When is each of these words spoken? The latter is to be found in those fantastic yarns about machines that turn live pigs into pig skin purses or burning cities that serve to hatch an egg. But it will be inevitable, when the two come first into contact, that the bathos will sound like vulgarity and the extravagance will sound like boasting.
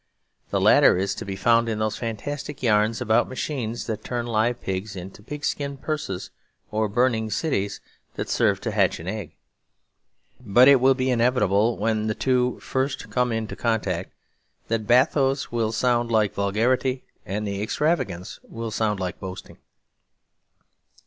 The 0.49 0.59
latter 0.59 0.97
is 0.97 1.13
to 1.13 1.25
be 1.25 1.35
found 1.35 1.69
in 1.69 1.77
those 1.77 1.95
fantastic 1.95 2.63
yarns 2.63 3.01
about 3.01 3.29
machines 3.29 3.85
that 3.85 4.03
turn 4.03 4.25
live 4.25 4.59
pigs 4.59 4.95
into 4.95 5.21
pig 5.21 5.45
skin 5.45 5.77
purses 5.77 6.31
or 6.71 6.89
burning 6.89 7.29
cities 7.29 7.79
that 8.15 8.27
serve 8.27 8.59
to 8.61 8.71
hatch 8.71 8.99
an 8.99 9.07
egg. 9.07 9.35
But 10.43 10.67
it 10.67 10.81
will 10.81 10.95
be 10.95 11.11
inevitable, 11.11 11.77
when 11.77 12.07
the 12.07 12.15
two 12.15 12.53
come 12.53 12.59
first 12.61 13.03
into 13.15 13.55
contact, 13.55 14.11
that 14.69 14.79
the 14.79 14.83
bathos 14.85 15.51
will 15.51 15.71
sound 15.71 16.09
like 16.11 16.33
vulgarity 16.33 17.03
and 17.23 17.45
the 17.45 17.61
extravagance 17.61 18.39
will 18.41 18.71
sound 18.71 18.99
like 18.99 19.19
boasting. 19.19 19.59